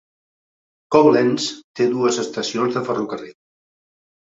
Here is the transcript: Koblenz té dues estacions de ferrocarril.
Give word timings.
Koblenz 0.95 1.51
té 1.81 1.87
dues 1.93 2.19
estacions 2.25 2.81
de 2.81 2.85
ferrocarril. 2.91 3.39